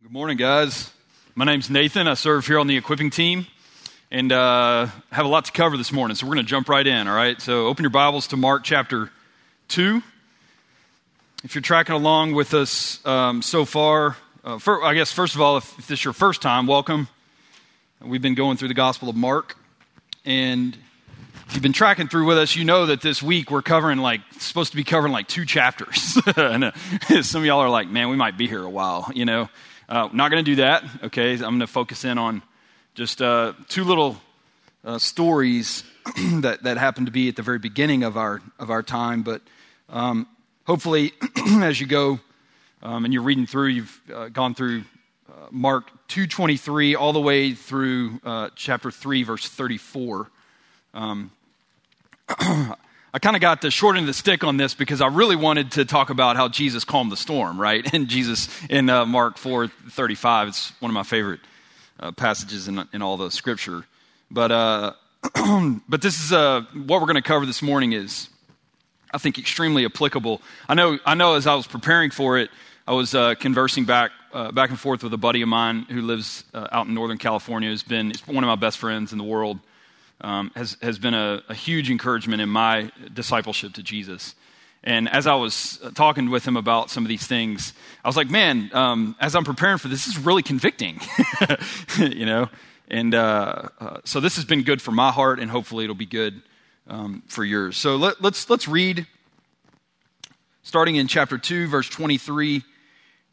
[0.00, 0.92] Good morning, guys.
[1.34, 2.06] My name's Nathan.
[2.06, 3.48] I serve here on the equipping team
[4.12, 6.86] and uh, have a lot to cover this morning, so we're going to jump right
[6.86, 7.40] in, all right?
[7.42, 9.10] So open your Bibles to Mark chapter
[9.66, 10.00] 2.
[11.42, 15.40] If you're tracking along with us um, so far, uh, for, I guess, first of
[15.40, 17.08] all, if, if this is your first time, welcome.
[18.00, 19.56] We've been going through the Gospel of Mark,
[20.24, 20.78] and
[21.48, 24.20] if you've been tracking through with us, you know that this week we're covering like,
[24.38, 26.16] supposed to be covering like two chapters.
[26.36, 26.72] and, uh,
[27.22, 29.48] some of y'all are like, man, we might be here a while, you know?
[29.88, 31.32] Uh, not going to do that, okay?
[31.32, 32.42] I'm going to focus in on
[32.94, 34.20] just uh, two little
[34.84, 35.82] uh, stories
[36.40, 39.22] that, that happened to be at the very beginning of our, of our time.
[39.22, 39.40] But
[39.88, 40.26] um,
[40.66, 41.14] hopefully,
[41.62, 42.20] as you go
[42.82, 44.84] um, and you're reading through, you've uh, gone through
[45.30, 50.30] uh, Mark 2.23 all the way through uh, chapter 3, verse 34.
[50.92, 51.30] Um,
[53.12, 55.36] I kind of got the short end of the stick on this because I really
[55.36, 57.86] wanted to talk about how Jesus calmed the storm, right?
[57.98, 61.40] And Jesus in uh, Mark 4 35, it's one of my favorite
[61.98, 63.84] uh, passages in, in all the scripture.
[64.30, 64.92] But, uh,
[65.88, 68.28] but this is uh, what we're going to cover this morning is,
[69.10, 70.42] I think, extremely applicable.
[70.68, 72.50] I know, I know as I was preparing for it,
[72.86, 76.02] I was uh, conversing back, uh, back and forth with a buddy of mine who
[76.02, 79.58] lives out in Northern California, who's been one of my best friends in the world
[80.20, 84.34] um, has, has been a, a huge encouragement in my discipleship to Jesus.
[84.84, 87.72] And as I was talking with him about some of these things,
[88.04, 91.00] I was like, man, um, as I'm preparing for this, this is really convicting,
[91.98, 92.48] you know?
[92.88, 96.06] And uh, uh, so this has been good for my heart, and hopefully it'll be
[96.06, 96.40] good
[96.86, 97.76] um, for yours.
[97.76, 99.06] So let, us let's, let's read,
[100.62, 102.62] starting in chapter 2, verse 23,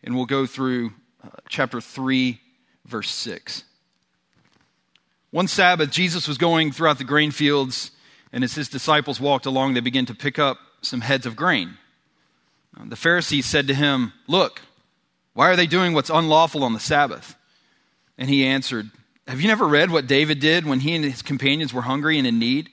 [0.04, 2.40] and we'll go through uh, chapter 3,
[2.86, 3.64] verse 6.
[5.36, 7.92] One Sabbath, Jesus was going throughout the grain fields,
[8.32, 11.78] and as his disciples walked along, they began to pick up some heads of grain.
[12.80, 14.62] Uh, the Pharisees said to him, Look,
[15.34, 17.36] why are they doing what's unlawful on the Sabbath?
[18.18, 18.90] And he answered,
[19.28, 22.26] Have you never read what David did when he and his companions were hungry and
[22.26, 22.70] in need?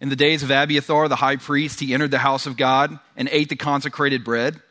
[0.00, 3.28] In the days of Abiathar, the high priest, he entered the house of God and
[3.30, 4.62] ate the consecrated bread,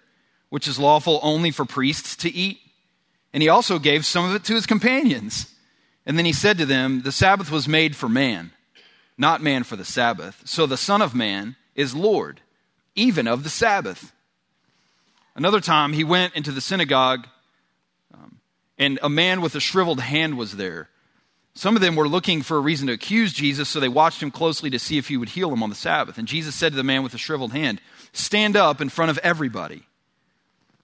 [0.50, 2.58] which is lawful only for priests to eat.
[3.32, 5.54] And he also gave some of it to his companions.
[6.06, 8.52] And then he said to them, The Sabbath was made for man,
[9.18, 10.42] not man for the Sabbath.
[10.46, 12.42] So the Son of Man is Lord,
[12.96, 14.12] even of the Sabbath.
[15.36, 17.28] Another time he went into the synagogue,
[18.14, 18.40] um,
[18.78, 20.90] and a man with a shriveled hand was there.
[21.54, 24.32] Some of them were looking for a reason to accuse Jesus, so they watched him
[24.32, 26.18] closely to see if he would heal him on the Sabbath.
[26.18, 27.82] And Jesus said to the man with the shriveled hand,
[28.14, 29.84] Stand up in front of everybody.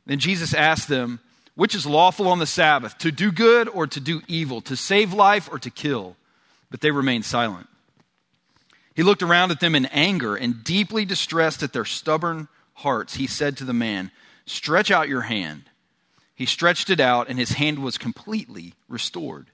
[0.05, 1.19] Then Jesus asked them,
[1.57, 5.11] which is lawful on the Sabbath, to do good or to do evil, to save
[5.11, 6.15] life or to kill?
[6.69, 7.67] But they remained silent.
[8.95, 13.15] He looked around at them in anger and deeply distressed at their stubborn hearts.
[13.15, 14.11] He said to the man,
[14.45, 15.63] Stretch out your hand.
[16.35, 19.47] He stretched it out, and his hand was completely restored.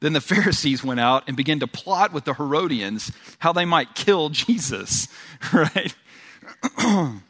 [0.00, 3.94] Then the Pharisees went out and began to plot with the Herodians how they might
[3.94, 5.08] kill Jesus,
[5.52, 5.94] right?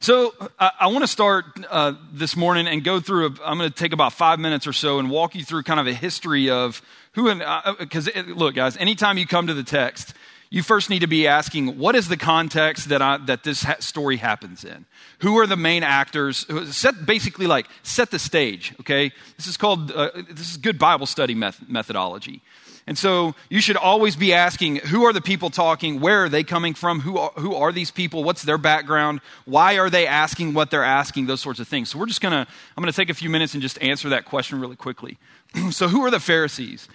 [0.00, 3.34] So I, I want to start uh, this morning and go through.
[3.44, 5.80] i am going to take about five minutes or so and walk you through kind
[5.80, 6.80] of a history of
[7.12, 7.28] who.
[7.28, 7.42] and
[7.78, 10.14] Because uh, look, guys, anytime you come to the text,
[10.50, 13.76] you first need to be asking, what is the context that I, that this ha-
[13.80, 14.86] story happens in?
[15.18, 16.46] Who are the main actors?
[16.74, 18.74] Set basically like set the stage.
[18.80, 22.40] Okay, this is called uh, this is good Bible study meth- methodology.
[22.88, 26.00] And so you should always be asking who are the people talking?
[26.00, 27.00] Where are they coming from?
[27.00, 28.24] Who are, who are these people?
[28.24, 29.20] What's their background?
[29.44, 31.26] Why are they asking what they're asking?
[31.26, 31.90] Those sorts of things.
[31.90, 34.08] So we're just going to, I'm going to take a few minutes and just answer
[34.08, 35.18] that question really quickly.
[35.70, 36.88] so, who are the Pharisees?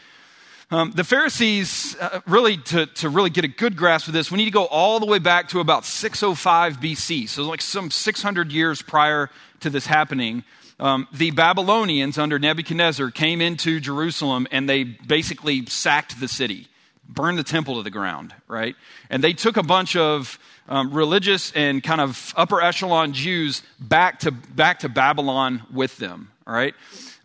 [0.71, 4.39] Um, the Pharisees, uh, really, to, to really get a good grasp of this, we
[4.39, 7.29] need to go all the way back to about 605 BC.
[7.29, 9.29] So, like some 600 years prior
[9.59, 10.43] to this happening
[10.79, 16.67] um, the Babylonians under Nebuchadnezzar came into Jerusalem and they basically sacked the city,
[17.07, 18.75] burned the temple to the ground, right?
[19.09, 24.19] And they took a bunch of um, religious and kind of upper echelon Jews back
[24.19, 26.73] to, back to Babylon with them, all right?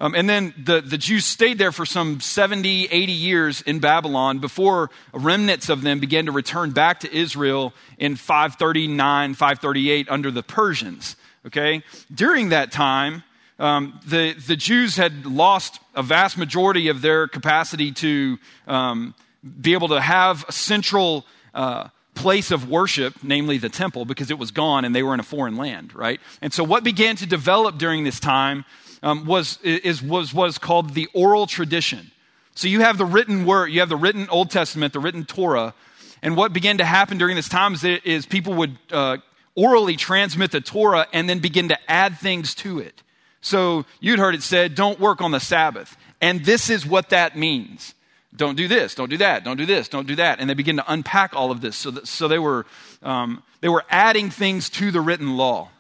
[0.01, 4.39] Um, and then the, the Jews stayed there for some 70, 80 years in Babylon
[4.39, 10.45] before remnants of them began to return back to Israel in 539, 538 under the
[10.45, 11.17] Persians.
[11.47, 11.83] Okay?
[12.15, 13.25] During that time,
[13.59, 19.15] um, the, the Jews had lost a vast majority of their capacity to um,
[19.61, 24.39] be able to have a central uh, place of worship, namely the temple, because it
[24.39, 26.21] was gone and they were in a foreign land, right?
[26.41, 28.65] And so what began to develop during this time
[29.03, 32.11] um, was, is, was, was called the oral tradition.
[32.55, 35.75] So you have the written word, you have the written Old Testament, the written Torah,
[36.23, 39.19] and what began to happen during this time is, is people would uh,
[39.55, 43.03] orally transmit the Torah and then begin to add things to it.
[43.41, 45.97] So you'd heard it said, don't work on the Sabbath.
[46.21, 47.95] And this is what that means.
[48.37, 50.39] Don't do this, don't do that, don't do this, don't do that.
[50.39, 51.77] And they begin to unpack all of this.
[51.77, 52.67] So, that, so they, were,
[53.03, 55.71] um, they were adding things to the written law.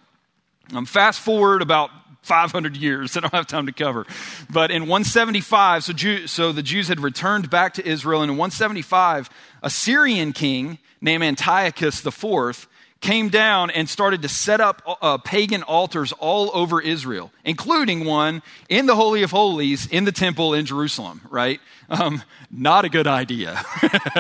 [0.74, 1.90] Um, fast forward about
[2.22, 3.16] 500 years.
[3.16, 4.06] I don't have time to cover.
[4.50, 8.22] But in 175, so, Jew, so the Jews had returned back to Israel.
[8.22, 9.30] And in 175,
[9.62, 12.68] a Syrian king named Antiochus IV
[13.00, 18.42] came down and started to set up uh, pagan altars all over Israel, including one
[18.68, 21.60] in the Holy of Holies in the temple in Jerusalem, right?
[21.88, 23.62] Um, not a good idea.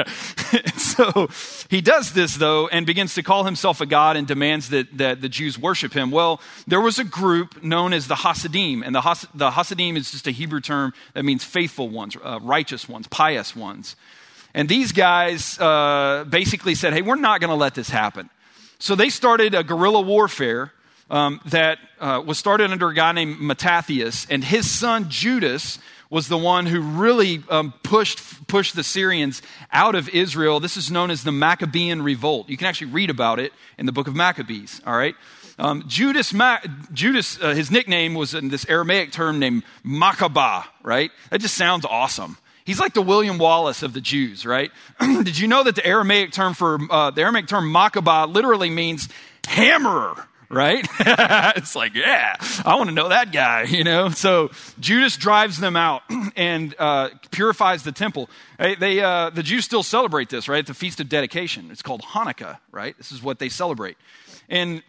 [0.76, 1.28] so
[1.68, 5.20] he does this, though, and begins to call himself a god and demands that, that
[5.20, 6.10] the Jews worship him.
[6.10, 10.12] Well, there was a group known as the Hasidim, and the, Has- the Hasidim is
[10.12, 13.96] just a Hebrew term that means faithful ones, uh, righteous ones, pious ones.
[14.54, 18.30] And these guys uh, basically said, hey, we're not going to let this happen.
[18.78, 20.72] So they started a guerrilla warfare
[21.10, 25.78] um, that uh, was started under a guy named Mattathias, and his son Judas
[26.10, 29.42] was the one who really um, pushed, pushed the Syrians
[29.72, 30.58] out of Israel.
[30.60, 32.48] This is known as the Maccabean Revolt.
[32.48, 35.14] You can actually read about it in the book of Maccabees, all right?
[35.58, 36.60] Um, Judas, Ma-
[36.92, 41.10] Judas uh, his nickname was in this Aramaic term named Maccabah, right?
[41.30, 42.38] That just sounds awesome.
[42.68, 44.70] He's like the William Wallace of the Jews, right?
[45.00, 49.08] Did you know that the Aramaic term for uh, the Aramaic term Maccabah literally means
[49.46, 50.26] hammerer?
[50.50, 50.86] Right?
[51.00, 52.34] it's like, yeah,
[52.66, 54.10] I want to know that guy, you know?
[54.10, 54.50] So
[54.80, 56.02] Judas drives them out
[56.36, 58.28] and uh, purifies the temple.
[58.58, 60.66] They, they uh, the Jews still celebrate this, right?
[60.66, 61.70] The Feast of Dedication.
[61.70, 62.94] It's called Hanukkah, right?
[62.98, 63.96] This is what they celebrate.
[64.50, 64.82] And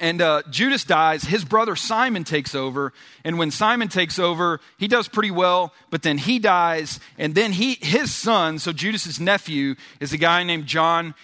[0.00, 1.24] and uh, Judas dies.
[1.24, 2.92] His brother Simon takes over.
[3.22, 6.98] And when Simon takes over, he does pretty well, but then he dies.
[7.18, 11.14] And then he, his son, so Judas's nephew, is a guy named John,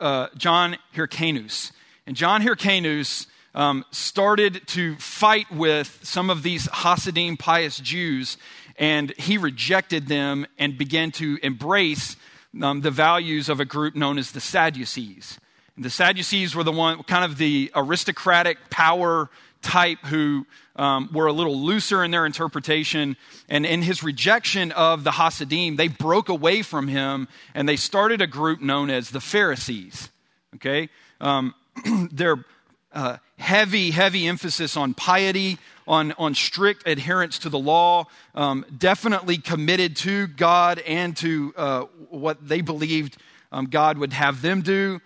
[0.00, 1.72] uh, John Hyrcanus.
[2.06, 8.36] And John Hyrcanus um, started to fight with some of these Hasidim pious Jews,
[8.78, 12.16] and he rejected them and began to embrace
[12.62, 15.38] um, the values of a group known as the Sadducees.
[15.78, 19.28] The Sadducees were the one, kind of the aristocratic power
[19.60, 20.46] type who
[20.76, 23.16] um, were a little looser in their interpretation.
[23.48, 28.22] And in his rejection of the Hasidim, they broke away from him and they started
[28.22, 30.08] a group known as the Pharisees.
[30.54, 30.88] Okay?
[31.20, 31.54] Um,
[32.10, 32.44] their
[32.92, 39.36] uh, heavy, heavy emphasis on piety, on, on strict adherence to the law, um, definitely
[39.36, 43.18] committed to God and to uh, what they believed
[43.52, 45.00] um, God would have them do.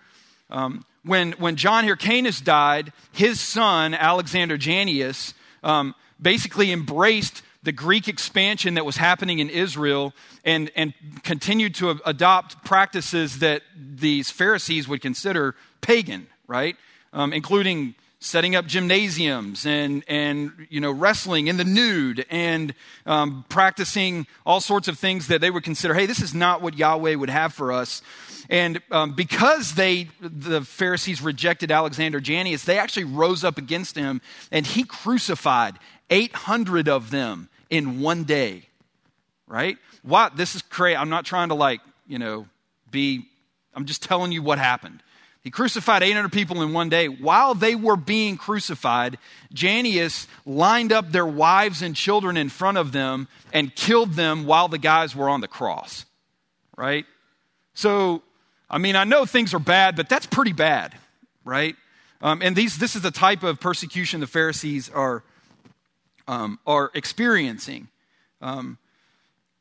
[0.51, 5.33] Um, when, when John Hyrcanus died, his son, Alexander Jannaeus,
[5.63, 10.13] um, basically embraced the Greek expansion that was happening in Israel
[10.43, 10.93] and, and
[11.23, 16.75] continued to adopt practices that these Pharisees would consider pagan, right?
[17.13, 22.73] Um, including setting up gymnasiums and, and you know, wrestling in the nude and
[23.07, 26.77] um, practicing all sorts of things that they would consider, hey, this is not what
[26.77, 28.03] Yahweh would have for us.
[28.51, 34.21] And um, because they, the Pharisees rejected Alexander Jannaeus, they actually rose up against him
[34.51, 38.63] and he crucified 800 of them in one day.
[39.47, 39.77] Right?
[40.03, 40.35] What?
[40.35, 40.97] This is crazy.
[40.97, 42.45] I'm not trying to like, you know,
[42.91, 43.25] be,
[43.73, 45.01] I'm just telling you what happened.
[45.43, 47.07] He crucified 800 people in one day.
[47.07, 49.17] While they were being crucified,
[49.53, 54.67] Jannaeus lined up their wives and children in front of them and killed them while
[54.67, 56.05] the guys were on the cross.
[56.75, 57.05] Right?
[57.73, 58.21] So
[58.71, 60.95] I mean, I know things are bad, but that's pretty bad,
[61.43, 61.75] right?
[62.21, 65.23] Um, and these, this is the type of persecution the Pharisees are,
[66.25, 67.89] um, are experiencing.
[68.41, 68.77] Um,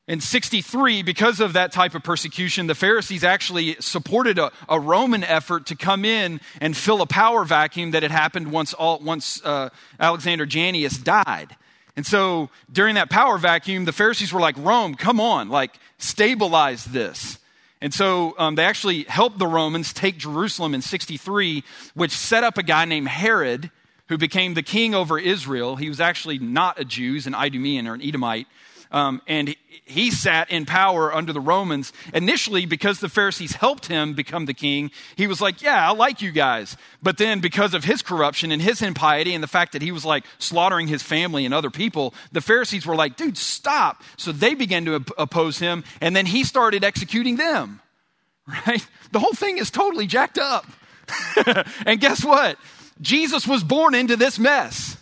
[0.07, 5.25] in 63, because of that type of persecution, the Pharisees actually supported a, a, Roman
[5.25, 9.45] effort to come in and fill a power vacuum that had happened once, all, once
[9.45, 11.57] uh, Alexander Jannaeus died.
[11.97, 16.85] And so during that power vacuum, the Pharisees were like, Rome, come on, like, stabilize
[16.85, 17.39] this.
[17.83, 22.59] And so um, they actually helped the Romans take Jerusalem in 63, which set up
[22.59, 23.71] a guy named Herod,
[24.09, 25.77] who became the king over Israel.
[25.77, 28.49] He was actually not a Jew, an Idumean or an Edomite.
[28.93, 29.55] Um, and
[29.85, 31.93] he sat in power under the Romans.
[32.13, 36.23] Initially, because the Pharisees helped him become the king, he was like, Yeah, I like
[36.23, 36.77] you guys.
[37.03, 40.05] But then, because of his corruption and his impiety and the fact that he was
[40.05, 44.03] like slaughtering his family and other people, the Pharisees were like, Dude, stop.
[44.17, 47.81] So they began to op- oppose him, and then he started executing them.
[48.67, 48.85] Right?
[49.13, 50.67] The whole thing is totally jacked up.
[51.87, 52.57] and guess what?
[53.01, 54.97] Jesus was born into this mess.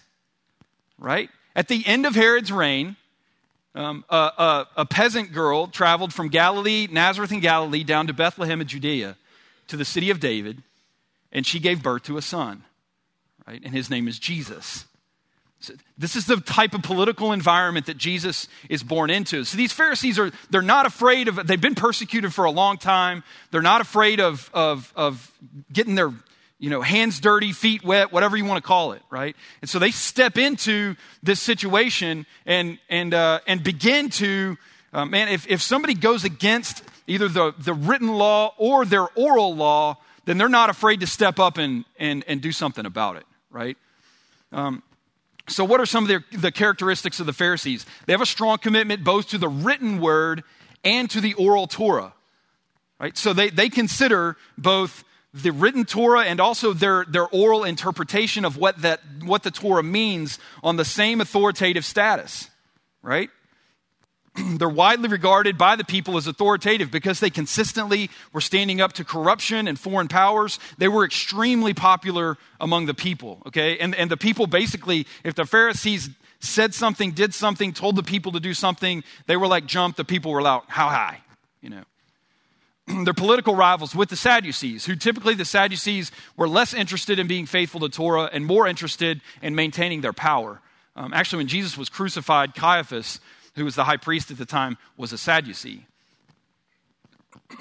[0.99, 1.30] Right?
[1.57, 2.97] At the end of Herod's reign,
[3.75, 8.61] um, a, a, a peasant girl traveled from Galilee, Nazareth in Galilee, down to Bethlehem
[8.61, 9.17] in Judea
[9.69, 10.63] to the city of David,
[11.33, 12.65] and she gave birth to a son,
[13.47, 13.61] right?
[13.63, 14.87] And his name is Jesus.
[15.97, 19.43] This is the type of political environment that Jesus is born into.
[19.45, 23.25] So these Pharisees are, they're not afraid of, they've been persecuted for a long time.
[23.51, 25.33] They're not afraid of, of, of
[25.73, 26.13] getting their,
[26.59, 29.37] you know, hands dirty, feet wet, whatever you want to call it, right?
[29.61, 34.57] And so they step into this situation and, and, uh, and begin to,
[34.93, 39.55] uh, man, if, if somebody goes against either the, the written law or their oral
[39.55, 43.25] law, then they're not afraid to step up and, and, and do something about it,
[43.50, 43.79] right?
[44.53, 44.83] Um,
[45.47, 47.87] so, what are some of the, the characteristics of the Pharisees?
[48.07, 50.45] They have a strong commitment both to the written word
[50.85, 52.12] and to the oral Torah.
[53.00, 53.17] Right?
[53.17, 55.05] So, they, they consider both
[55.42, 59.83] the written Torah and also their, their oral interpretation of what, that, what the Torah
[59.83, 62.50] means on the same authoritative status.
[63.02, 63.30] Right?
[64.59, 69.04] they're widely regarded by the people as authoritative because they consistently were standing up to
[69.04, 70.59] corruption and foreign powers.
[70.78, 73.78] They were extremely popular among the people, okay?
[73.78, 78.33] And, and the people basically, if the Pharisees said something, did something, told the people
[78.33, 81.21] to do something, they were like jump, the people were like, how high,
[81.61, 81.83] you know?
[83.04, 87.47] They're political rivals with the Sadducees, who typically the Sadducees were less interested in being
[87.47, 90.61] faithful to Torah and more interested in maintaining their power.
[90.97, 93.21] Um, actually, when Jesus was crucified, Caiaphas
[93.59, 95.87] who was the high priest at the time, was a Sadducee.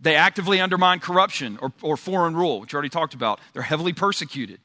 [0.00, 3.40] they actively undermine corruption or, or foreign rule, which we already talked about.
[3.52, 4.60] They're heavily persecuted.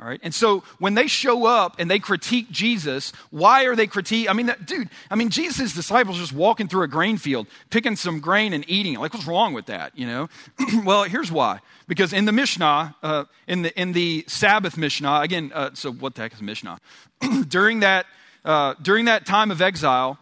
[0.00, 0.20] All right.
[0.22, 4.30] And so when they show up and they critique Jesus, why are they critique?
[4.30, 7.96] I mean, that, dude, I mean, Jesus' disciples just walking through a grain field, picking
[7.96, 9.00] some grain and eating it.
[9.00, 9.98] Like, what's wrong with that?
[9.98, 10.28] You know?
[10.84, 11.60] well, here's why.
[11.86, 16.14] Because in the Mishnah, uh, in, the, in the Sabbath Mishnah, again, uh, so what
[16.14, 16.78] the heck is Mishnah?
[17.48, 18.06] During that
[18.44, 20.18] uh, during that time of exile,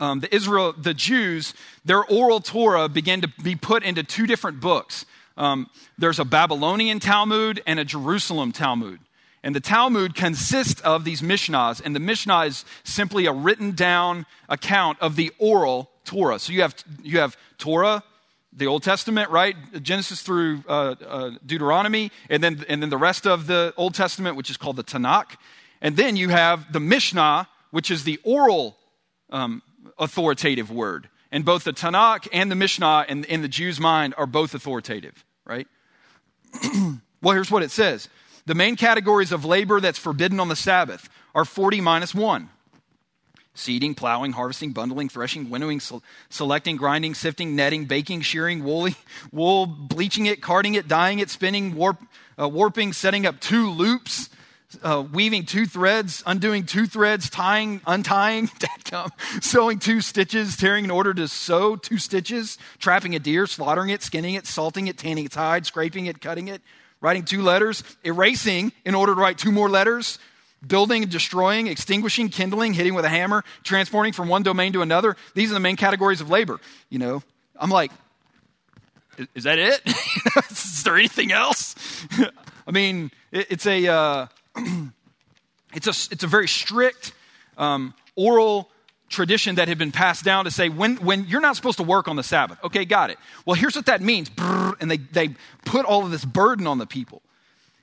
[0.00, 1.54] um, the Israel, the Jews,
[1.84, 5.04] their oral Torah began to be put into two different books.
[5.40, 9.00] Um, there's a Babylonian Talmud and a Jerusalem Talmud.
[9.42, 14.26] And the Talmud consists of these Mishnahs, and the Mishnah is simply a written down
[14.50, 16.38] account of the oral Torah.
[16.38, 18.02] So you have, you have Torah,
[18.52, 19.56] the Old Testament, right?
[19.82, 24.36] Genesis through uh, uh, Deuteronomy, and then, and then the rest of the Old Testament,
[24.36, 25.36] which is called the Tanakh.
[25.80, 28.76] And then you have the Mishnah, which is the oral
[29.30, 29.62] um,
[29.98, 31.08] authoritative word.
[31.32, 35.24] And both the Tanakh and the Mishnah in, in the Jew's mind are both authoritative,
[35.44, 35.66] right?
[37.22, 38.08] well, here's what it says
[38.46, 42.48] The main categories of labor that's forbidden on the Sabbath are 40 minus 1
[43.54, 45.80] seeding, plowing, harvesting, bundling, threshing, winnowing,
[46.30, 48.94] selecting, grinding, sifting, netting, baking, shearing, woolly,
[49.32, 52.00] wool, bleaching it, carding it, dyeing it, spinning, warp,
[52.40, 54.30] uh, warping, setting up two loops,
[54.82, 58.48] uh, weaving two threads, undoing two threads, tying, untying,
[59.40, 64.02] sewing two stitches, tearing in order to sew two stitches, trapping a deer, slaughtering it,
[64.02, 66.62] skinning it, salting it, tanning its hide, scraping it, cutting it,
[67.00, 70.18] writing two letters, erasing in order to write two more letters,
[70.66, 75.16] building destroying, extinguishing, kindling, hitting with a hammer, transporting from one domain to another.
[75.34, 76.60] These are the main categories of labor.
[76.88, 77.22] You know,
[77.56, 77.90] I'm like,
[79.34, 79.80] is that it?
[80.50, 81.74] is there anything else?
[82.66, 83.86] I mean, it's a.
[83.88, 84.26] Uh,
[85.74, 87.12] it's, a, it's a very strict
[87.58, 88.70] um, oral
[89.08, 92.08] tradition that had been passed down to say when, when you're not supposed to work
[92.08, 92.58] on the Sabbath.
[92.64, 93.18] Okay, got it.
[93.44, 94.30] Well, here's what that means.
[94.38, 97.22] And they, they put all of this burden on the people.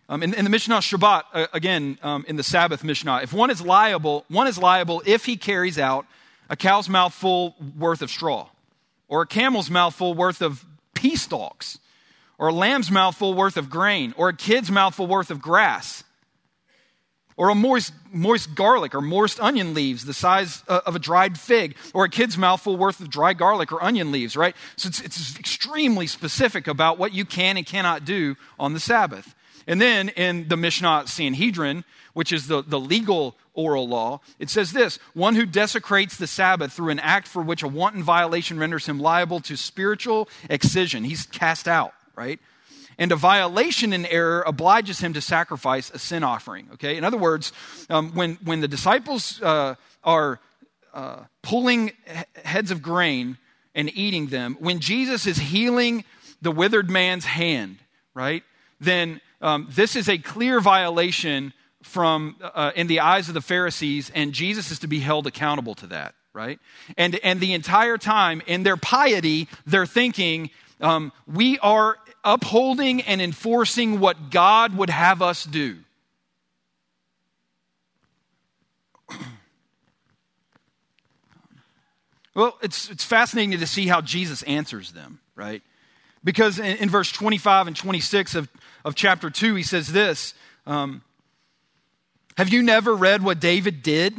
[0.09, 3.51] Um, in, in, the Mishnah Shabbat, uh, again, um, in the Sabbath Mishnah, if one
[3.51, 6.05] is liable, one is liable if he carries out
[6.49, 8.47] a cow's mouthful worth of straw,
[9.09, 11.77] or a camel's mouthful worth of pea stalks,
[12.37, 16.05] or a lamb's mouthful worth of grain, or a kid's mouthful worth of grass
[17.37, 21.39] or a moist, moist garlic or moist onion leaves the size uh, of a dried
[21.39, 24.55] fig, or a kid's mouthful worth of dry garlic or onion leaves, right?
[24.75, 29.35] So it's, it's extremely specific about what you can and cannot do on the Sabbath.
[29.67, 34.71] And then in the Mishnah Sanhedrin, which is the, the legal oral law, it says
[34.71, 38.87] this one who desecrates the Sabbath through an act for which a wanton violation renders
[38.87, 41.03] him liable to spiritual excision.
[41.03, 42.39] He's cast out, right?
[42.97, 46.69] And a violation in error obliges him to sacrifice a sin offering.
[46.73, 46.97] Okay?
[46.97, 47.53] In other words,
[47.89, 50.39] um, when, when the disciples uh, are
[50.93, 51.91] uh, pulling
[52.43, 53.37] heads of grain
[53.75, 56.03] and eating them, when Jesus is healing
[56.41, 57.77] the withered man's hand,
[58.13, 58.43] right,
[58.79, 64.11] then um, this is a clear violation from uh, in the eyes of the Pharisees,
[64.13, 66.59] and Jesus is to be held accountable to that, right?
[66.97, 70.49] And and the entire time in their piety, they're thinking,
[70.81, 71.97] um, we are
[72.27, 75.77] upholding and enforcing what God would have us do.
[82.35, 85.63] Well, it's, it's fascinating to see how Jesus answers them, right?
[86.23, 88.47] Because in, in verse 25 and 26 of,
[88.85, 90.35] of chapter 2, he says this
[90.67, 91.01] um,
[92.37, 94.13] Have you never read what David did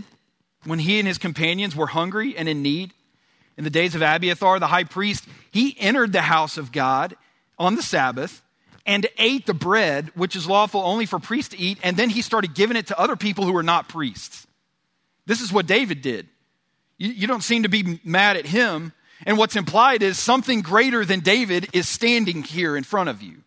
[0.64, 2.92] when he and his companions were hungry and in need?
[3.56, 7.14] In the days of Abiathar, the high priest, he entered the house of God
[7.58, 8.42] on the Sabbath
[8.86, 12.22] and ate the bread, which is lawful only for priests to eat, and then he
[12.22, 14.46] started giving it to other people who were not priests.
[15.26, 16.26] This is what David did.
[16.96, 18.92] You, you don't seem to be mad at him.
[19.26, 23.42] And what's implied is something greater than David is standing here in front of you,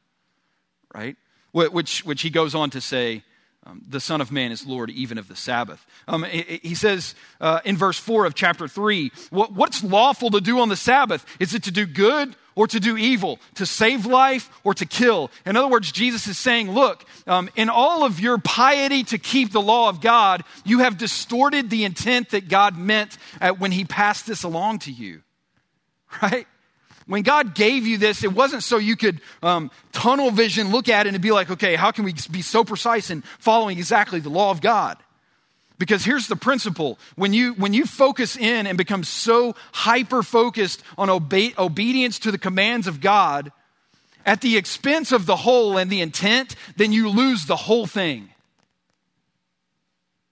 [0.94, 1.15] right?
[1.53, 3.24] Which, which he goes on to say,
[3.65, 5.86] um, the Son of Man is Lord even of the Sabbath.
[6.08, 10.60] Um, he says uh, in verse 4 of chapter 3 what, what's lawful to do
[10.60, 11.25] on the Sabbath?
[11.39, 15.30] Is it to do good or to do evil, to save life or to kill?
[15.46, 19.51] In other words, Jesus is saying, look, um, in all of your piety to keep
[19.51, 23.18] the law of God, you have distorted the intent that God meant
[23.60, 25.22] when he passed this along to you,
[26.22, 26.48] right?
[27.08, 31.08] When God gave you this, it wasn't so you could um, tunnel vision look at
[31.08, 34.29] it and be like, okay, how can we be so precise in following exactly the
[34.29, 34.98] law of God?
[35.77, 40.84] Because here's the principle when you, when you focus in and become so hyper focused
[40.96, 43.51] on obe- obedience to the commands of God
[44.25, 48.29] at the expense of the whole and the intent, then you lose the whole thing.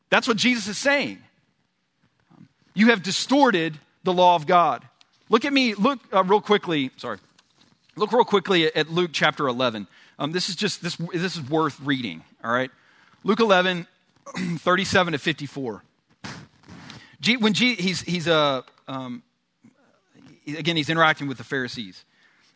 [0.09, 1.19] That's what Jesus is saying.
[2.73, 4.88] You have distorted the law of God.
[5.29, 7.19] Look at me, look uh, real quickly, sorry.
[7.95, 9.88] Look real quickly at Luke chapter 11.
[10.17, 12.71] Um, this is just, this, this is worth reading, all right?
[13.24, 13.88] Luke 11,
[14.57, 15.83] 37 to 54.
[17.21, 19.21] G, when G, he's, he's uh, um,
[20.48, 22.05] again, he's interacting with the Pharisees.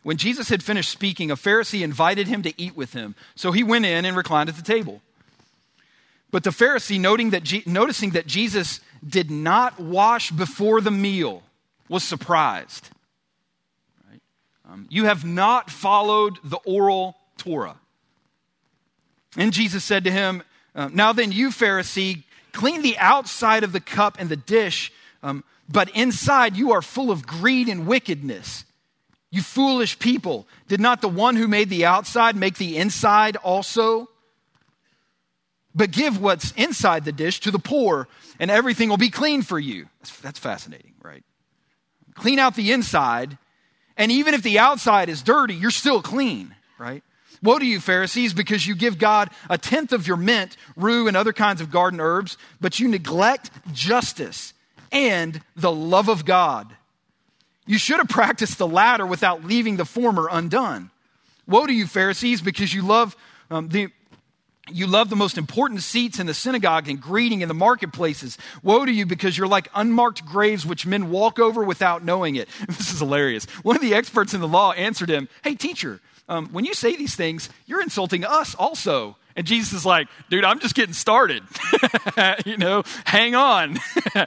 [0.02, 3.14] When Jesus had finished speaking, a Pharisee invited him to eat with him.
[3.34, 5.00] So he went in and reclined at the table.
[6.30, 11.42] But the Pharisee, noting that G, noticing that Jesus did not wash before the meal,
[11.88, 12.88] was surprised.
[14.10, 14.20] Right?
[14.70, 17.76] Um, you have not followed the oral Torah.
[19.36, 20.42] And Jesus said to him,
[20.74, 22.22] uh, Now then, you Pharisee,
[22.52, 27.10] clean the outside of the cup and the dish, um, but inside you are full
[27.10, 28.64] of greed and wickedness.
[29.30, 34.08] You foolish people, did not the one who made the outside make the inside also?
[35.74, 38.06] But give what's inside the dish to the poor,
[38.38, 39.88] and everything will be clean for you.
[40.00, 41.24] That's, that's fascinating, right?
[42.14, 43.36] Clean out the inside,
[43.96, 47.02] and even if the outside is dirty, you're still clean, right?
[47.42, 51.16] Woe to you, Pharisees, because you give God a tenth of your mint, rue, and
[51.16, 54.54] other kinds of garden herbs, but you neglect justice
[54.90, 56.74] and the love of God.
[57.66, 60.90] You should have practiced the latter without leaving the former undone.
[61.46, 63.16] Woe to you, Pharisees, because you love
[63.50, 63.88] um, the
[64.70, 68.38] you love the most important seats in the synagogue and greeting in the marketplaces.
[68.62, 72.48] Woe to you because you're like unmarked graves which men walk over without knowing it.
[72.66, 73.44] This is hilarious.
[73.62, 76.96] One of the experts in the law answered him, Hey, teacher, um, when you say
[76.96, 79.16] these things, you're insulting us also.
[79.36, 81.42] And Jesus is like, dude, I'm just getting started.
[82.46, 83.78] you know, hang on.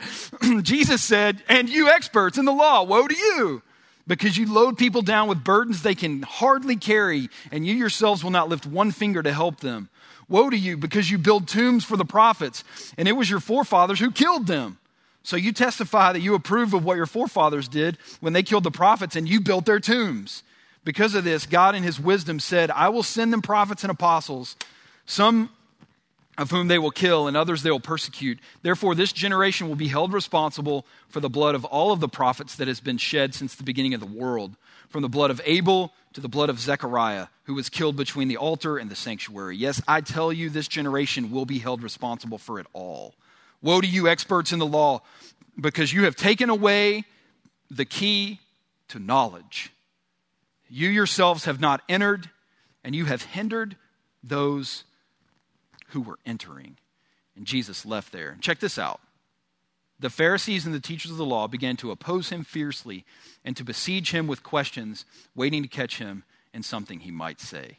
[0.63, 3.61] Jesus said, and you experts in the law, woe to you
[4.07, 8.31] because you load people down with burdens they can hardly carry, and you yourselves will
[8.31, 9.89] not lift one finger to help them.
[10.29, 12.63] Woe to you because you build tombs for the prophets,
[12.97, 14.77] and it was your forefathers who killed them.
[15.23, 18.71] So you testify that you approve of what your forefathers did when they killed the
[18.71, 20.43] prophets and you built their tombs.
[20.85, 24.55] Because of this, God in his wisdom said, I will send them prophets and apostles,
[25.05, 25.49] some
[26.37, 28.39] of whom they will kill, and others they will persecute.
[28.61, 32.55] Therefore, this generation will be held responsible for the blood of all of the prophets
[32.57, 34.55] that has been shed since the beginning of the world,
[34.89, 38.37] from the blood of Abel to the blood of Zechariah, who was killed between the
[38.37, 39.57] altar and the sanctuary.
[39.57, 43.15] Yes, I tell you, this generation will be held responsible for it all.
[43.61, 45.01] Woe to you, experts in the law,
[45.59, 47.03] because you have taken away
[47.71, 48.39] the key
[48.89, 49.71] to knowledge.
[50.69, 52.29] You yourselves have not entered,
[52.83, 53.75] and you have hindered
[54.23, 54.83] those
[55.87, 56.77] who were entering.
[57.35, 58.37] And Jesus left there.
[58.41, 58.99] Check this out.
[59.99, 63.03] The Pharisees and the teachers of the law began to oppose him fiercely
[63.43, 66.23] and to besiege him with questions, waiting to catch him
[66.53, 67.77] in something he might say.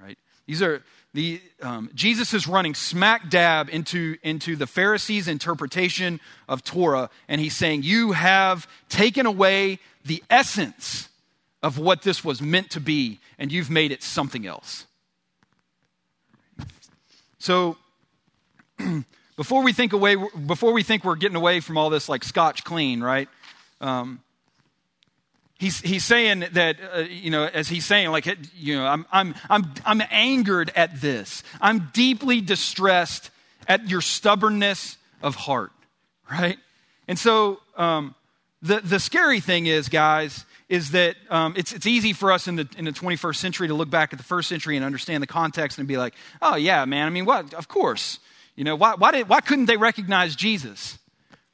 [0.00, 0.18] Right?
[0.46, 0.82] These are
[1.14, 7.40] the um, Jesus is running smack dab into, into the Pharisees' interpretation of Torah, and
[7.40, 11.08] he's saying, You have taken away the essence
[11.62, 14.86] of what this was meant to be, and you've made it something else.
[17.38, 17.76] So
[19.36, 22.64] before we think away, before we think we're getting away from all this like Scotch
[22.64, 23.28] clean, right?
[23.80, 24.20] Um,
[25.58, 29.34] he's he's saying that uh, you know as he's saying like you know I'm I'm
[29.48, 31.42] I'm I'm angered at this.
[31.60, 33.30] I'm deeply distressed
[33.66, 35.72] at your stubbornness of heart,
[36.30, 36.58] right?
[37.06, 38.14] And so um,
[38.62, 42.56] the the scary thing is, guys, is that um, it's, it's easy for us in
[42.56, 45.26] the, in the 21st century to look back at the first century and understand the
[45.26, 47.54] context and be like, oh, yeah, man, I mean, what?
[47.54, 48.18] Of course
[48.54, 50.98] You know, why, why, did, why couldn't they recognize Jesus?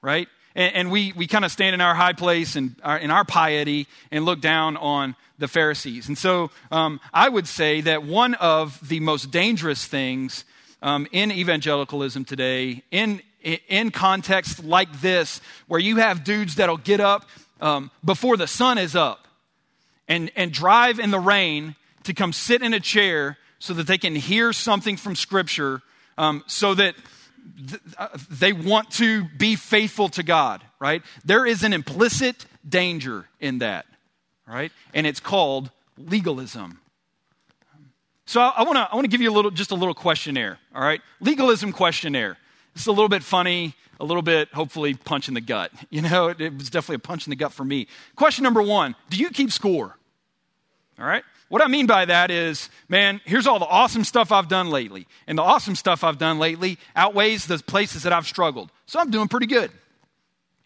[0.03, 0.29] Right?
[0.57, 3.25] And, and we, we kind of stand in our high place and our, in our
[3.25, 6.09] piety and look down on the Pharisees.
[6.09, 10.45] And so um, I would say that one of the most dangerous things
[10.83, 17.01] um, in evangelicalism today, in, in context like this, where you have dudes that'll get
[17.01, 17.29] up
[17.61, 19.29] um, before the sun is up
[20.09, 23.99] and, and drive in the rain to come sit in a chair so that they
[23.99, 25.83] can hear something from Scripture
[26.19, 26.95] um, so that
[27.69, 31.03] th- uh, they want to be faithful to God, right?
[31.25, 33.87] There is an implicit danger in that,
[34.47, 34.71] right?
[34.93, 36.81] And it's called legalism.
[38.27, 39.95] So I, I want to I want to give you a little just a little
[39.95, 41.01] questionnaire, all right?
[41.21, 42.37] Legalism questionnaire.
[42.75, 45.71] It's a little bit funny, a little bit hopefully punch in the gut.
[45.91, 47.87] You know, it, it was definitely a punch in the gut for me.
[48.17, 49.97] Question number one: Do you keep score?
[50.99, 51.25] All right.
[51.49, 55.07] What I mean by that is, man, here's all the awesome stuff I've done lately.
[55.27, 58.71] And the awesome stuff I've done lately outweighs the places that I've struggled.
[58.87, 59.71] So I'm doing pretty good.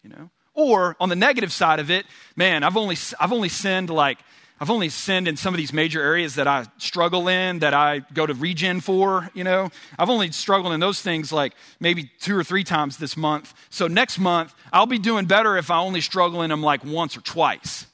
[0.03, 0.29] You know?
[0.53, 4.17] Or on the negative side of it, man, I've only I've only sinned like
[4.61, 7.99] I've only sinned in some of these major areas that I struggle in, that I
[8.13, 9.69] go to regen for, you know.
[9.97, 13.53] I've only struggled in those things like maybe two or three times this month.
[13.69, 17.15] So next month, I'll be doing better if I only struggle in them like once
[17.15, 17.85] or twice.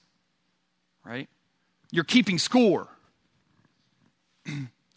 [1.03, 1.29] Right?
[1.91, 2.87] You're keeping score.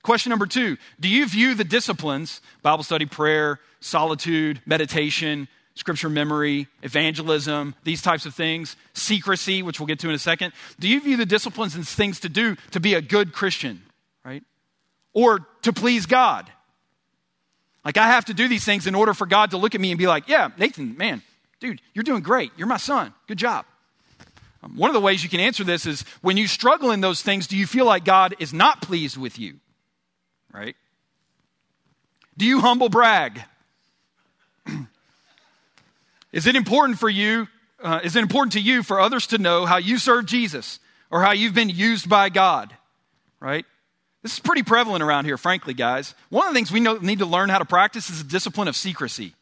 [0.02, 6.66] Question number two Do you view the disciplines, Bible study, prayer, solitude, meditation, scripture memory,
[6.82, 11.00] evangelism, these types of things, secrecy, which we'll get to in a second, do you
[11.00, 13.82] view the disciplines and things to do to be a good Christian,
[14.24, 14.42] right?
[15.12, 16.50] Or to please God?
[17.84, 19.92] Like, I have to do these things in order for God to look at me
[19.92, 21.22] and be like, yeah, Nathan, man,
[21.60, 22.50] dude, you're doing great.
[22.56, 23.14] You're my son.
[23.28, 23.64] Good job.
[24.62, 27.22] Um, one of the ways you can answer this is when you struggle in those
[27.22, 29.60] things, do you feel like God is not pleased with you?
[30.52, 30.74] Right?
[32.36, 33.42] Do you humble brag?
[36.32, 37.48] Is it important for you?
[37.82, 41.22] Uh, is it important to you for others to know how you serve Jesus or
[41.22, 42.74] how you've been used by God?
[43.40, 43.64] Right?
[44.22, 46.14] This is pretty prevalent around here, frankly, guys.
[46.28, 48.68] One of the things we know, need to learn how to practice is the discipline
[48.68, 49.34] of secrecy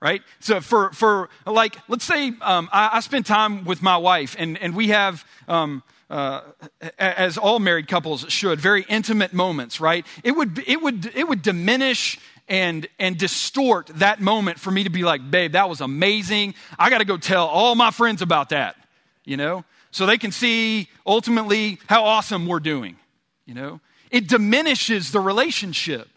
[0.00, 0.22] right?
[0.40, 4.56] So for, for like, let's say um, I, I spend time with my wife and,
[4.58, 6.40] and we have, um, uh,
[6.98, 10.06] as all married couples should, very intimate moments, right?
[10.24, 12.18] It would, it would, it would diminish
[12.50, 16.54] and, and distort that moment for me to be like, babe, that was amazing.
[16.78, 18.76] I got to go tell all my friends about that,
[19.24, 19.64] you know?
[19.92, 22.96] So they can see ultimately how awesome we're doing,
[23.46, 23.80] you know?
[24.10, 26.08] It diminishes the relationship.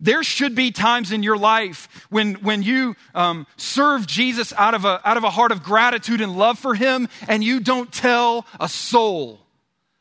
[0.00, 4.86] There should be times in your life when, when you um, serve Jesus out of,
[4.86, 8.46] a, out of a heart of gratitude and love for Him, and you don't tell
[8.58, 9.40] a soul.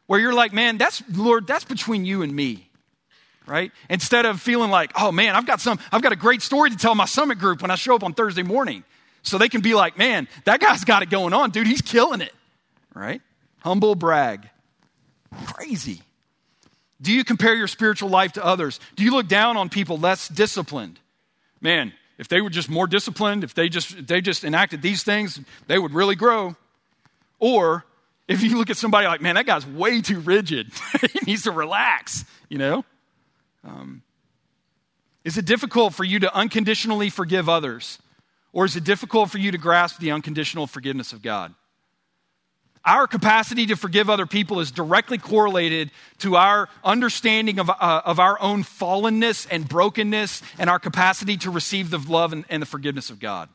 [0.07, 2.64] Where you're like, man, that's, Lord, that's between you and me,
[3.47, 3.71] right?
[3.89, 6.77] Instead of feeling like, oh man, I've got some, I've got a great story to
[6.77, 8.83] tell my summit group when I show up on Thursday morning.
[9.21, 12.21] So they can be like, man, that guy's got it going on, dude, he's killing
[12.21, 12.33] it,
[12.93, 13.21] right?
[13.59, 14.47] Humble brag.
[15.45, 16.01] Crazy.
[17.01, 18.79] Do you compare your spiritual life to others?
[18.95, 20.99] Do you look down on people less disciplined?
[21.59, 25.03] Man, if they were just more disciplined, if they just, if they just enacted these
[25.03, 26.55] things, they would really grow.
[27.39, 27.83] Or
[28.27, 30.71] if you look at somebody like, man, that guy's way too rigid,
[31.13, 32.85] he needs to relax, you know?
[33.65, 34.03] Um,
[35.23, 37.99] is it difficult for you to unconditionally forgive others?
[38.53, 41.53] Or is it difficult for you to grasp the unconditional forgiveness of God?
[42.85, 48.19] Our capacity to forgive other people is directly correlated to our understanding of, uh, of
[48.19, 52.67] our own fallenness and brokenness and our capacity to receive the love and, and the
[52.67, 53.49] forgiveness of God.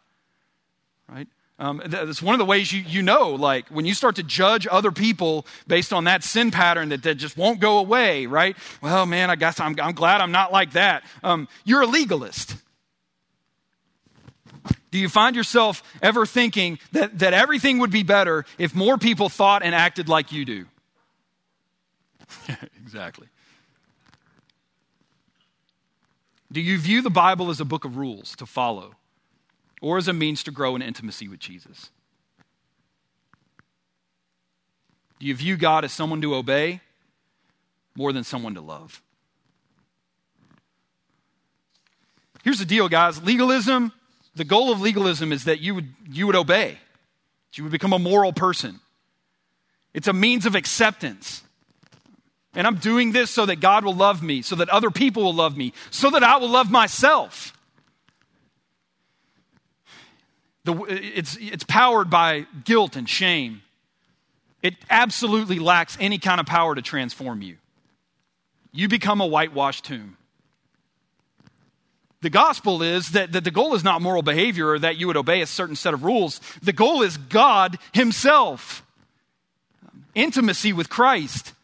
[1.08, 1.28] Right?
[1.60, 4.66] Um, that's one of the ways you, you know, like when you start to judge
[4.70, 8.56] other people based on that sin pattern that, that just won't go away, right?
[8.80, 11.04] Well, man, I guess I'm, I'm glad I'm not like that.
[11.22, 12.56] Um, you're a legalist.
[14.90, 19.28] Do you find yourself ever thinking that, that everything would be better if more people
[19.28, 20.66] thought and acted like you do?
[22.82, 23.28] exactly.
[26.50, 28.94] Do you view the Bible as a book of rules to follow
[29.80, 31.90] or as a means to grow in intimacy with Jesus?
[35.18, 36.80] Do you view God as someone to obey
[37.96, 39.02] more than someone to love?
[42.42, 43.92] Here's the deal, guys legalism
[44.34, 47.92] the goal of legalism is that you would, you would obey, that you would become
[47.92, 48.80] a moral person.
[49.92, 51.42] It's a means of acceptance.
[52.54, 55.34] And I'm doing this so that God will love me, so that other people will
[55.34, 57.56] love me, so that I will love myself.
[60.64, 63.62] The, it's, it's powered by guilt and shame.
[64.62, 67.56] It absolutely lacks any kind of power to transform you.
[68.72, 70.16] You become a whitewashed tomb.
[72.22, 75.16] The gospel is that, that the goal is not moral behavior or that you would
[75.16, 76.40] obey a certain set of rules.
[76.62, 78.84] The goal is God Himself.
[80.14, 81.54] Intimacy with Christ.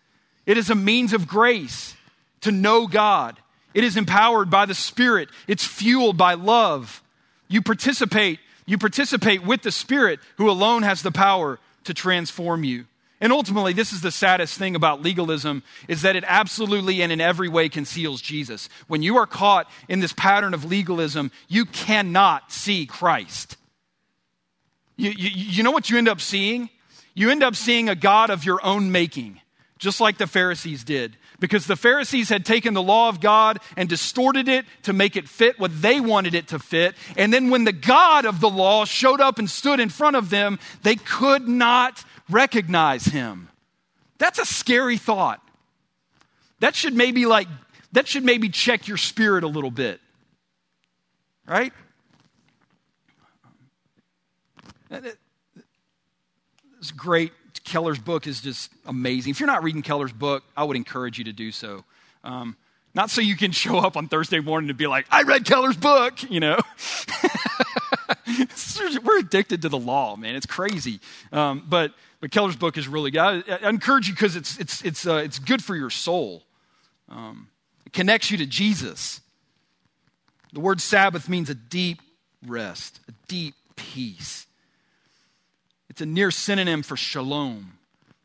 [0.46, 1.94] It is a means of grace
[2.40, 3.38] to know God.
[3.74, 5.28] It is empowered by the Spirit.
[5.46, 7.02] It's fueled by love.
[7.48, 12.86] You participate, you participate with the Spirit who alone has the power to transform you.
[13.20, 17.20] And ultimately, this is the saddest thing about legalism is that it absolutely and in
[17.20, 18.68] every way conceals Jesus.
[18.88, 23.56] When you are caught in this pattern of legalism, you cannot see Christ.
[24.96, 26.68] You, you, you know what you end up seeing?
[27.14, 29.40] You end up seeing a God of your own making,
[29.78, 31.16] just like the Pharisees did.
[31.38, 35.28] Because the Pharisees had taken the law of God and distorted it to make it
[35.28, 36.94] fit what they wanted it to fit.
[37.16, 40.30] And then when the God of the law showed up and stood in front of
[40.30, 43.50] them, they could not recognize him.
[44.18, 45.42] That's a scary thought.
[46.60, 47.48] That should maybe like
[47.92, 50.00] that should maybe check your spirit a little bit.
[51.46, 51.72] Right?
[56.78, 57.32] It's great.
[57.64, 59.30] Keller's book is just amazing.
[59.30, 61.84] If you're not reading Keller's book, I would encourage you to do so.
[62.24, 62.56] Um,
[62.94, 65.76] not so you can show up on Thursday morning and be like, I read Keller's
[65.76, 66.58] book, you know.
[69.04, 70.34] We're addicted to the law, man.
[70.34, 71.00] It's crazy.
[71.32, 73.20] Um, but but Keller's book is really good.
[73.20, 76.42] I, I encourage you because it's, it's, it's, uh, it's good for your soul.
[77.08, 77.48] Um,
[77.84, 79.20] it connects you to Jesus.
[80.52, 82.00] The word Sabbath means a deep
[82.46, 84.45] rest, a deep peace.
[85.96, 87.78] It's a near synonym for shalom,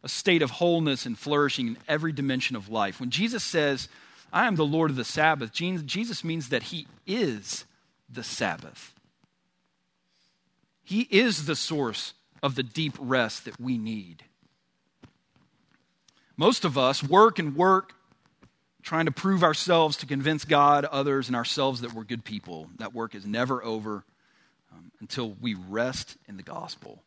[0.03, 2.99] a state of wholeness and flourishing in every dimension of life.
[2.99, 3.87] When Jesus says,
[4.33, 7.63] I am the Lord of the Sabbath, Jesus means that He is
[8.09, 8.93] the Sabbath.
[10.83, 14.25] He is the source of the deep rest that we need.
[16.35, 17.93] Most of us work and work
[18.83, 22.69] trying to prove ourselves to convince God, others, and ourselves that we're good people.
[22.79, 24.03] That work is never over
[24.73, 27.01] um, until we rest in the gospel.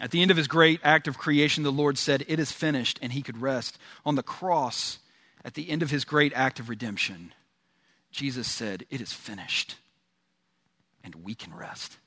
[0.00, 2.98] At the end of his great act of creation, the Lord said, It is finished,
[3.02, 3.78] and he could rest.
[4.04, 4.98] On the cross,
[5.44, 7.32] at the end of his great act of redemption,
[8.10, 9.76] Jesus said, It is finished,
[11.04, 11.98] and we can rest.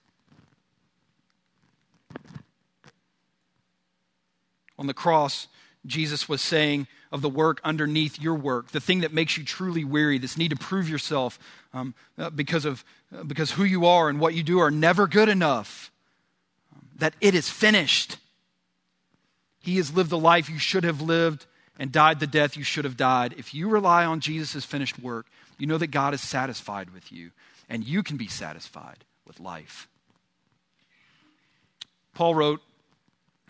[4.78, 5.48] On the cross,
[5.86, 9.84] Jesus was saying of the work underneath your work, the thing that makes you truly
[9.84, 11.40] weary, this need to prove yourself
[11.74, 12.84] um, uh, because of
[13.16, 15.92] uh, because who you are and what you do are never good enough.
[16.96, 18.18] That it is finished.
[19.60, 21.46] He has lived the life you should have lived
[21.78, 23.36] and died the death you should have died.
[23.38, 25.26] If you rely on Jesus' finished work,
[25.58, 27.32] you know that God is satisfied with you,
[27.70, 29.88] and you can be satisfied with life.
[32.14, 32.62] Paul wrote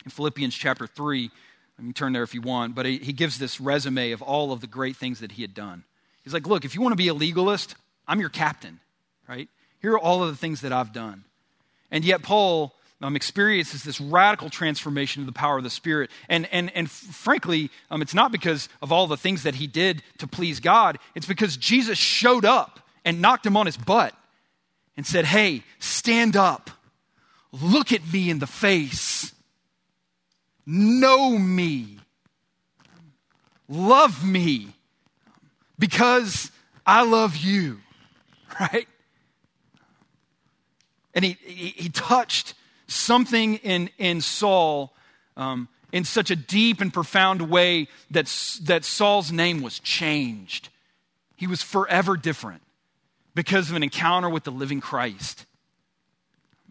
[0.04, 1.22] in Philippians chapter 3.
[1.22, 1.30] You
[1.78, 4.68] can turn there if you want, but he gives this resume of all of the
[4.68, 5.84] great things that he had done.
[6.24, 7.76] He's like, Look, if you want to be a legalist,
[8.08, 8.80] I'm your captain,
[9.28, 9.50] right?
[9.82, 11.26] Here are all of the things that I've done.
[11.92, 16.10] And yet, Paul um, experiences this radical transformation of the power of the Spirit.
[16.30, 20.02] And, and, and frankly, um, it's not because of all the things that he did
[20.20, 24.14] to please God, it's because Jesus showed up and knocked him on his butt
[24.98, 26.70] and said, Hey, stand up,
[27.52, 29.34] look at me in the face.
[30.66, 32.00] Know me,
[33.70, 34.70] love me,
[35.78, 36.50] because
[36.88, 37.82] I love you,
[38.60, 38.88] right?
[41.14, 42.56] And he, he, he touched
[42.96, 44.94] something in, in Saul
[45.38, 48.26] um, in such a deep and profound way that,
[48.64, 50.70] that Saul's name was changed.
[51.36, 52.62] He was forever different
[53.34, 55.46] because of an encounter with the living Christ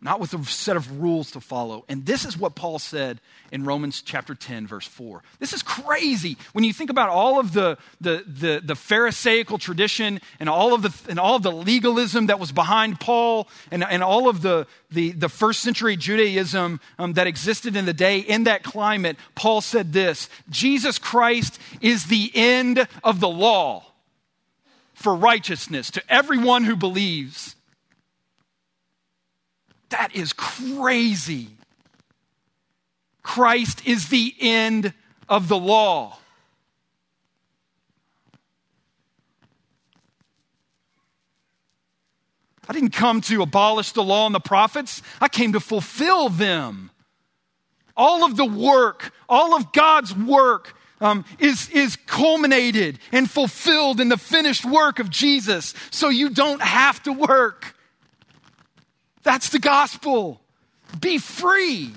[0.04, 1.86] not with a set of rules to follow.
[1.88, 5.22] And this is what Paul said in Romans chapter 10, verse 4.
[5.38, 6.36] This is crazy.
[6.52, 10.82] When you think about all of the, the, the, the Pharisaical tradition and all of
[10.82, 14.66] the, and all of the legalism that was behind Paul and, and all of the,
[14.90, 19.62] the, the first century Judaism um, that existed in the day, in that climate, Paul
[19.62, 23.86] said this Jesus Christ is the end of the law
[24.92, 27.56] for righteousness to everyone who believes.
[29.94, 31.50] That is crazy.
[33.22, 34.92] Christ is the end
[35.28, 36.18] of the law.
[42.68, 46.90] I didn't come to abolish the law and the prophets, I came to fulfill them.
[47.96, 54.08] All of the work, all of God's work um, is, is culminated and fulfilled in
[54.08, 57.73] the finished work of Jesus, so you don't have to work.
[59.24, 60.40] That's the gospel.
[61.00, 61.92] Be free.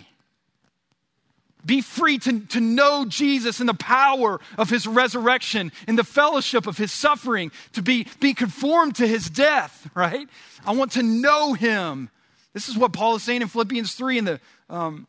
[1.64, 6.66] be free to, to know Jesus and the power of his resurrection and the fellowship
[6.66, 10.28] of his suffering, to be, be conformed to his death, right?
[10.66, 12.10] I want to know him.
[12.54, 15.08] This is what Paul is saying in Philippians 3 in the um,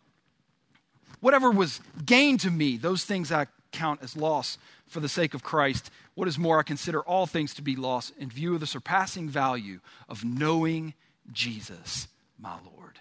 [1.20, 5.42] whatever was gained to me, those things I count as loss for the sake of
[5.42, 5.90] Christ.
[6.14, 9.28] What is more, I consider all things to be loss in view of the surpassing
[9.28, 10.94] value of knowing
[11.32, 12.98] Jesus, my Lord.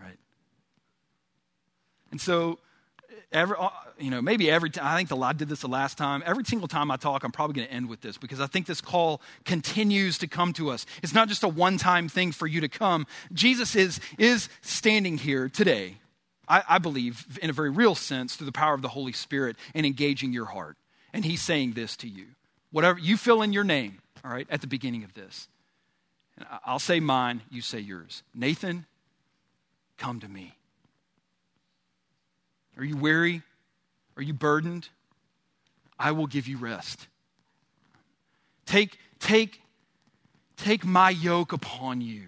[0.00, 0.18] Right?
[2.10, 2.58] And so,
[3.32, 5.96] every, uh, you know, maybe every time, I think the, I did this the last
[5.98, 6.22] time.
[6.26, 8.66] Every single time I talk, I'm probably going to end with this because I think
[8.66, 10.86] this call continues to come to us.
[11.02, 13.06] It's not just a one time thing for you to come.
[13.32, 15.96] Jesus is, is standing here today
[16.48, 19.56] I, I, believe, in a very real sense, through the power of the Holy Spirit
[19.74, 20.76] and engaging your heart.
[21.12, 22.26] And He's saying this to you.
[22.70, 25.48] Whatever you fill in your name, all right, at the beginning of this.
[26.36, 28.22] And I'll say mine, you say yours.
[28.34, 28.86] Nathan,
[29.98, 30.56] come to me.
[32.76, 33.42] Are you weary?
[34.16, 34.88] Are you burdened?
[35.98, 37.06] I will give you rest.
[38.66, 39.60] Take, take,
[40.56, 42.24] take my yoke upon you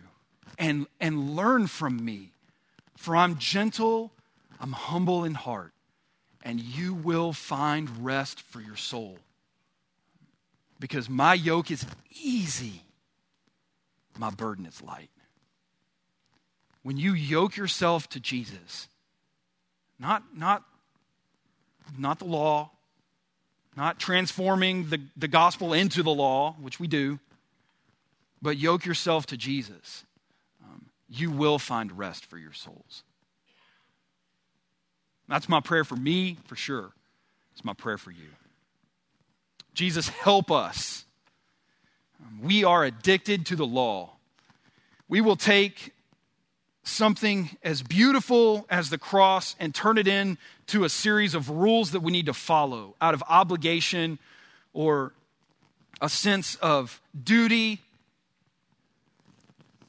[0.58, 2.32] and, and learn from me
[2.96, 4.12] for I'm gentle,
[4.58, 5.72] I'm humble in heart,
[6.42, 9.18] and you will find rest for your soul.
[10.80, 11.86] Because my yoke is
[12.22, 12.82] easy,
[14.18, 15.10] my burden is light.
[16.82, 18.88] When you yoke yourself to Jesus,
[19.98, 20.62] not, not,
[21.98, 22.70] not the law,
[23.76, 27.18] not transforming the, the gospel into the law, which we do,
[28.40, 30.04] but yoke yourself to Jesus
[30.64, 33.02] um, you will find rest for your souls.
[35.28, 36.92] That's my prayer for me, for sure.
[37.52, 38.28] It's my prayer for you.
[39.74, 41.05] Jesus, help us.
[42.42, 44.10] We are addicted to the law.
[45.08, 45.92] We will take
[46.82, 52.00] something as beautiful as the cross and turn it into a series of rules that
[52.00, 54.18] we need to follow out of obligation
[54.72, 55.12] or
[56.00, 57.80] a sense of duty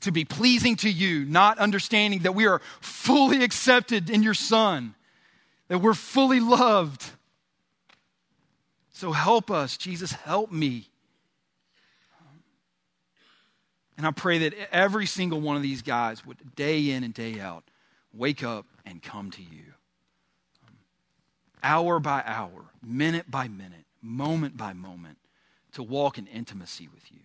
[0.02, 4.96] to be pleasing to you, not understanding that we are fully accepted in your Son,
[5.68, 7.12] that we're fully loved.
[8.94, 10.88] So help us, Jesus, help me.
[13.98, 17.40] And I pray that every single one of these guys would, day in and day
[17.40, 17.64] out,
[18.14, 19.74] wake up and come to you.
[21.64, 25.18] Hour by hour, minute by minute, moment by moment,
[25.74, 27.22] to walk in intimacy with you.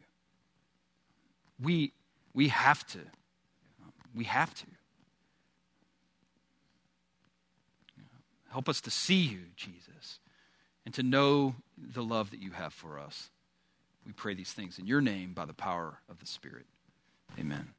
[1.63, 1.93] We,
[2.33, 3.01] we have to.
[4.15, 4.67] We have to.
[8.51, 10.21] Help us to see you, Jesus,
[10.85, 13.31] and to know the love that you have for us.
[14.07, 16.67] We pray these things in your name by the power of the Spirit.
[17.39, 17.73] Amen.